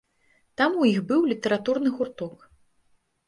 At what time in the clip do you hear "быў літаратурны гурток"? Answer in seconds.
1.11-2.37